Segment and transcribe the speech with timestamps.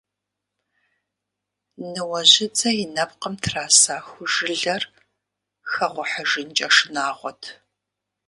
[1.91, 4.83] Ныуэжьыдзэ и нэпкъым траса ху жылэр
[5.71, 7.41] хэгъухьыжынкӏэ шынагъуэт.